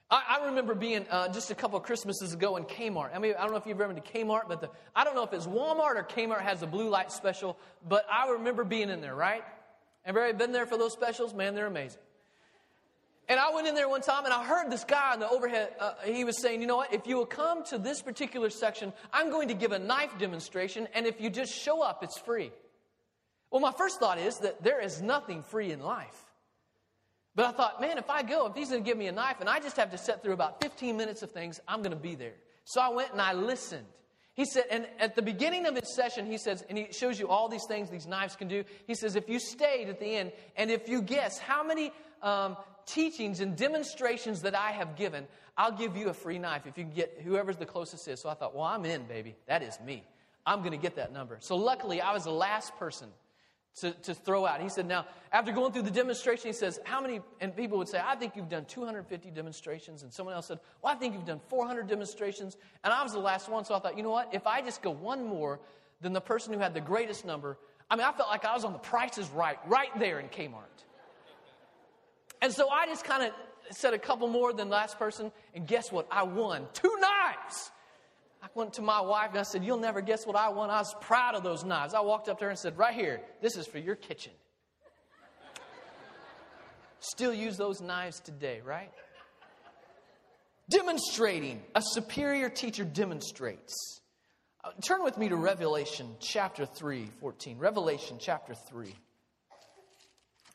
[0.10, 3.10] I, I remember being uh, just a couple of Christmases ago in Kmart.
[3.14, 5.16] I mean, I don't know if you've ever been to Kmart, but the, I don't
[5.16, 8.90] know if it's Walmart or Kmart has a blue light special, but I remember being
[8.90, 9.44] in there, right?
[10.06, 11.34] Everybody been there for those specials?
[11.34, 12.02] Man, they're amazing.
[13.30, 15.70] And I went in there one time and I heard this guy on the overhead,
[15.80, 18.92] uh, he was saying, you know what, if you will come to this particular section,
[19.14, 22.52] I'm going to give a knife demonstration, and if you just show up, it's free.
[23.50, 26.26] Well, my first thought is that there is nothing free in life.
[27.36, 29.38] But I thought, man, if I go, if he's going to give me a knife
[29.40, 31.98] and I just have to sit through about 15 minutes of things, I'm going to
[31.98, 32.36] be there.
[32.66, 33.86] So I went and I listened.
[34.36, 37.28] He said, and at the beginning of his session, he says, and he shows you
[37.28, 38.64] all these things these knives can do.
[38.88, 41.92] He says, if you stayed at the end, and if you guess how many
[42.24, 46.78] um, teachings and demonstrations that I have given, I'll give you a free knife if
[46.78, 48.19] you can get whoever's the closest is.
[48.19, 49.36] So I thought, well, I'm in, baby.
[49.48, 50.04] That is me.
[50.46, 51.38] I'm going to get that number.
[51.39, 53.10] So luckily, I was the last person
[53.80, 54.62] to, to throw out.
[54.62, 57.88] He said, now, after going through the demonstration, he says, how many, and people would
[57.88, 60.04] say, I think you've done 250 demonstrations.
[60.04, 62.58] And someone else said, well, I think you've done 400 demonstrations.
[62.84, 64.34] And I was the last one, so I thought, you know what?
[64.34, 65.60] If I just go one more
[66.02, 67.58] than the person who had the greatest number,
[67.89, 70.84] I mean, I felt like I was on the prices right, right there in Kmart.
[72.44, 73.32] And so I just kind of
[73.72, 76.06] said a couple more than the last person, and guess what?
[76.12, 77.72] I won two knives.
[78.42, 80.70] I went to my wife and I said, You'll never guess what I won.
[80.70, 81.94] I was proud of those knives.
[81.94, 84.34] I walked up to her and said, Right here, this is for your kitchen.
[87.00, 88.91] Still use those knives today, right?
[90.70, 91.62] Demonstrating.
[91.76, 94.02] A superior teacher demonstrates.
[94.66, 97.58] Uh, turn with me to Revelation chapter 3, 14.
[97.58, 98.94] Revelation chapter 3.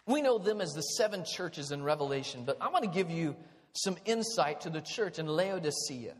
[0.09, 3.36] We know them as the seven churches in Revelation, but I want to give you
[3.74, 6.14] some insight to the church in Laodicea.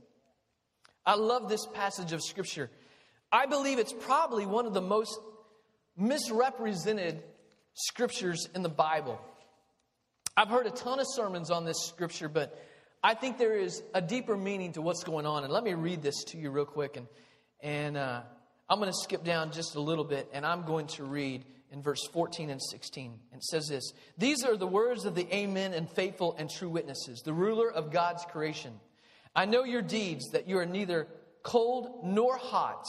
[1.07, 2.70] I love this passage of Scripture.
[3.32, 5.18] I believe it's probably one of the most
[5.97, 7.22] misrepresented
[7.72, 9.18] scriptures in the Bible.
[10.36, 12.62] I've heard a ton of sermons on this scripture, but
[13.03, 15.45] I think there is a deeper meaning to what's going on.
[15.45, 16.97] And let me read this to you real quick.
[16.97, 17.07] And,
[17.61, 18.20] and uh,
[18.68, 21.83] I'm going to skip down just a little bit, and I'm going to read in
[21.83, 23.19] verse 14 and 16.
[23.33, 27.23] It says this These are the words of the Amen and faithful and true witnesses,
[27.25, 28.73] the ruler of God's creation.
[29.35, 31.07] I know your deeds, that you are neither
[31.43, 32.85] cold nor hot.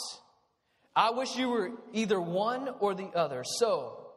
[0.96, 3.44] I wish you were either one or the other.
[3.46, 4.08] So,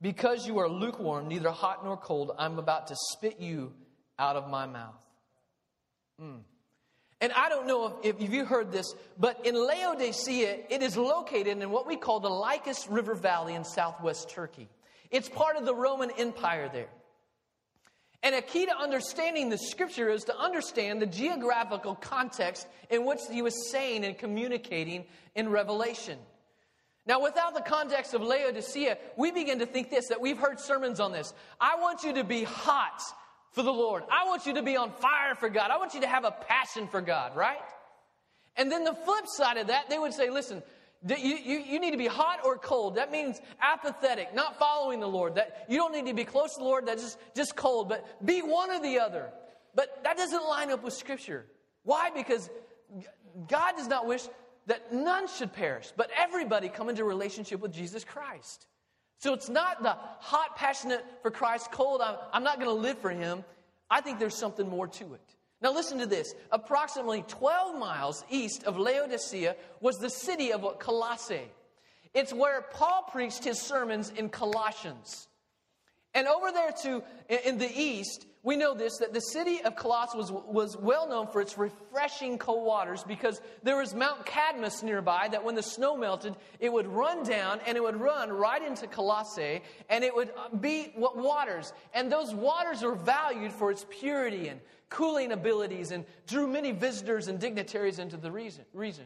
[0.00, 3.72] because you are lukewarm, neither hot nor cold, I'm about to spit you
[4.18, 5.02] out of my mouth.
[6.20, 6.40] Mm.
[7.26, 11.60] And I don't know if, if you've heard this, but in Laodicea, it is located
[11.60, 14.68] in what we call the Lycus River Valley in southwest Turkey.
[15.10, 16.86] It's part of the Roman Empire there.
[18.22, 23.22] And a key to understanding the scripture is to understand the geographical context in which
[23.28, 25.04] he was saying and communicating
[25.34, 26.20] in Revelation.
[27.06, 31.00] Now, without the context of Laodicea, we begin to think this that we've heard sermons
[31.00, 31.34] on this.
[31.60, 33.02] I want you to be hot
[33.56, 34.04] for the Lord.
[34.10, 35.70] I want you to be on fire for God.
[35.70, 37.56] I want you to have a passion for God, right?
[38.54, 40.62] And then the flip side of that, they would say, listen,
[41.08, 42.96] you, you, you, need to be hot or cold.
[42.96, 45.36] That means apathetic, not following the Lord.
[45.36, 48.04] That you don't need to be close to the Lord, that's just, just cold, but
[48.24, 49.30] be one or the other.
[49.74, 51.46] But that doesn't line up with Scripture.
[51.82, 52.10] Why?
[52.14, 52.50] Because
[53.48, 54.22] God does not wish
[54.66, 58.66] that none should perish, but everybody come into relationship with Jesus Christ.
[59.18, 62.98] So it's not the hot, passionate for Christ, cold, I'm, I'm not going to live
[62.98, 63.44] for him.
[63.90, 65.36] I think there's something more to it.
[65.62, 66.34] Now, listen to this.
[66.52, 71.50] Approximately 12 miles east of Laodicea was the city of Colossae.
[72.12, 75.28] It's where Paul preached his sermons in Colossians.
[76.16, 80.30] And over there, too, in the east, we know this that the city of Colossus
[80.30, 85.28] was, was well known for its refreshing cold waters because there was Mount Cadmus nearby
[85.30, 88.86] that when the snow melted, it would run down and it would run right into
[88.86, 89.60] Colossae
[89.90, 91.74] and it would uh, be what waters.
[91.92, 94.58] And those waters were valued for its purity and
[94.88, 99.04] cooling abilities and drew many visitors and dignitaries into the region.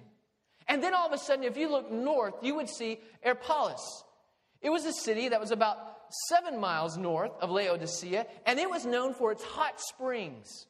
[0.68, 4.04] And then all of a sudden, if you look north, you would see Hierapolis.
[4.62, 5.89] It was a city that was about
[6.28, 10.66] seven miles north of Laodicea, and it was known for its hot springs.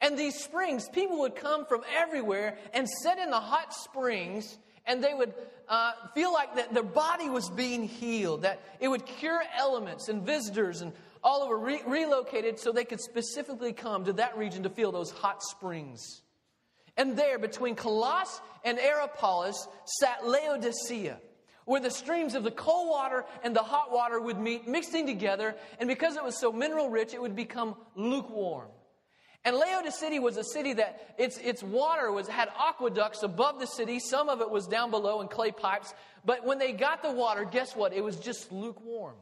[0.00, 5.02] And these springs, people would come from everywhere and sit in the hot springs, and
[5.02, 5.34] they would
[5.68, 10.24] uh, feel like that their body was being healed, that it would cure elements and
[10.24, 14.70] visitors and all over re- relocated so they could specifically come to that region to
[14.70, 16.22] feel those hot springs.
[16.96, 21.18] And there, between Colossus and Hierapolis, sat Laodicea
[21.68, 25.54] where the streams of the cold water and the hot water would meet, mixing together,
[25.78, 28.68] and because it was so mineral rich, it would become lukewarm.
[29.44, 34.00] And Laodicea was a city that its, its water was, had aqueducts above the city.
[34.00, 35.92] Some of it was down below in clay pipes.
[36.24, 37.92] But when they got the water, guess what?
[37.92, 39.16] It was just lukewarm.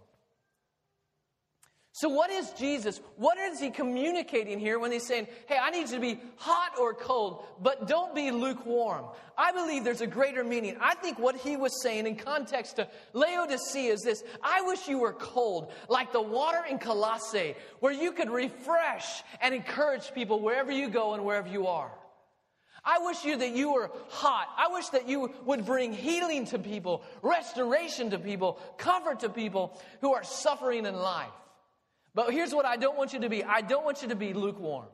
[1.96, 3.00] So, what is Jesus?
[3.16, 6.72] What is he communicating here when he's saying, Hey, I need you to be hot
[6.78, 9.06] or cold, but don't be lukewarm?
[9.38, 10.76] I believe there's a greater meaning.
[10.78, 14.98] I think what he was saying in context to Laodicea is this I wish you
[14.98, 20.70] were cold, like the water in Colossae, where you could refresh and encourage people wherever
[20.70, 21.90] you go and wherever you are.
[22.84, 24.48] I wish you that you were hot.
[24.58, 29.80] I wish that you would bring healing to people, restoration to people, comfort to people
[30.02, 31.32] who are suffering in life.
[32.16, 34.32] But here's what I don't want you to be I don't want you to be
[34.32, 34.86] lukewarm.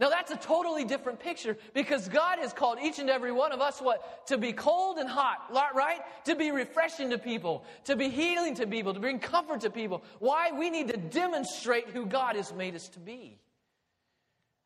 [0.00, 3.60] Now that's a totally different picture because God has called each and every one of
[3.60, 4.26] us what?
[4.28, 6.00] To be cold and hot, right?
[6.24, 10.02] To be refreshing to people, to be healing to people, to bring comfort to people.
[10.20, 10.50] Why?
[10.50, 13.38] We need to demonstrate who God has made us to be.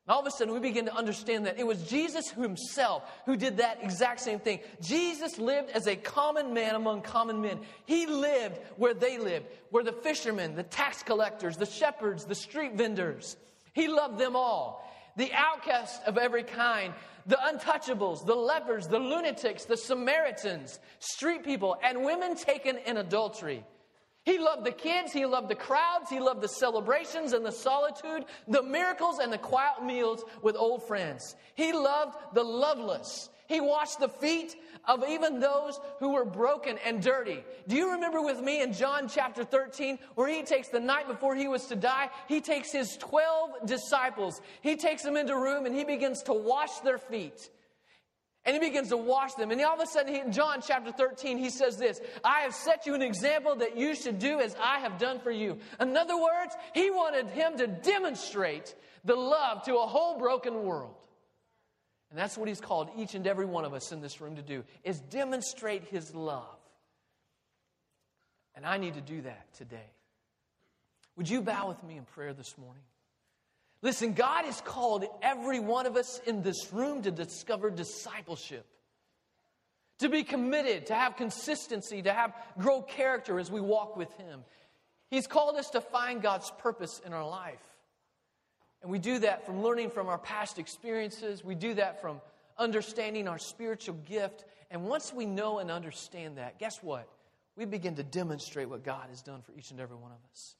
[0.08, 3.36] And all of a sudden, we begin to understand that it was Jesus himself who
[3.36, 4.60] did that exact same thing.
[4.80, 7.60] Jesus lived as a common man among common men.
[7.84, 12.72] He lived where they lived, where the fishermen, the tax collectors, the shepherds, the street
[12.72, 13.36] vendors.
[13.74, 14.90] He loved them all.
[15.18, 16.94] The outcasts of every kind,
[17.26, 23.62] the untouchables, the lepers, the lunatics, the Samaritans, street people, and women taken in adultery.
[24.24, 28.24] He loved the kids, he loved the crowds, he loved the celebrations and the solitude,
[28.46, 31.34] the miracles and the quiet meals with old friends.
[31.54, 33.30] He loved the loveless.
[33.48, 34.54] He washed the feet
[34.84, 37.42] of even those who were broken and dirty.
[37.66, 41.34] Do you remember with me in John chapter 13 where he takes the night before
[41.34, 45.64] he was to die, he takes his 12 disciples, he takes them into a room
[45.64, 47.48] and he begins to wash their feet.
[48.48, 49.50] And he begins to wash them.
[49.50, 52.54] And all of a sudden, he, in John chapter 13, he says this I have
[52.54, 55.58] set you an example that you should do as I have done for you.
[55.78, 58.74] In other words, he wanted him to demonstrate
[59.04, 60.94] the love to a whole broken world.
[62.08, 64.42] And that's what he's called each and every one of us in this room to
[64.42, 66.56] do is demonstrate his love.
[68.54, 69.92] And I need to do that today.
[71.16, 72.84] Would you bow with me in prayer this morning?
[73.80, 78.66] Listen, God has called every one of us in this room to discover discipleship,
[80.00, 84.44] to be committed, to have consistency, to have grow character as we walk with Him.
[85.10, 87.62] He's called us to find God's purpose in our life.
[88.82, 91.44] And we do that from learning from our past experiences.
[91.44, 92.20] We do that from
[92.58, 94.44] understanding our spiritual gift.
[94.70, 97.08] And once we know and understand that, guess what?
[97.56, 100.54] We begin to demonstrate what God has done for each and every one of us.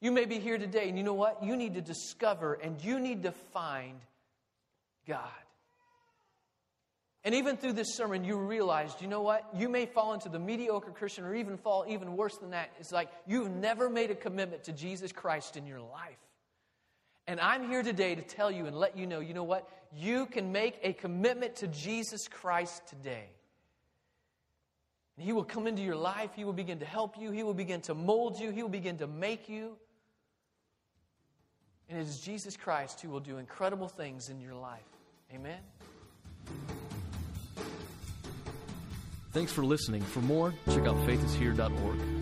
[0.00, 1.42] You may be here today, and you know what?
[1.42, 3.98] You need to discover and you need to find
[5.06, 5.28] God.
[7.24, 9.44] And even through this sermon, you realized, you know what?
[9.54, 12.70] You may fall into the mediocre Christian or even fall even worse than that.
[12.78, 16.16] It's like you've never made a commitment to Jesus Christ in your life.
[17.26, 19.68] And I'm here today to tell you and let you know, you know what?
[19.94, 23.28] You can make a commitment to Jesus Christ today.
[25.16, 26.30] And He will come into your life.
[26.36, 27.32] He will begin to help you.
[27.32, 28.50] He will begin to mold you.
[28.50, 29.76] He will begin to make you.
[31.88, 34.84] And it is Jesus Christ who will do incredible things in your life.
[35.34, 35.58] Amen.
[39.32, 40.02] Thanks for listening.
[40.02, 42.17] For more, check out faithishere.org.